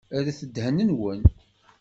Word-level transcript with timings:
Rret 0.23 0.39
ddhen-nwen. 0.47 1.21